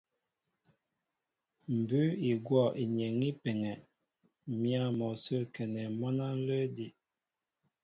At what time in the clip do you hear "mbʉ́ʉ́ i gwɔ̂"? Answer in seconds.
1.77-2.63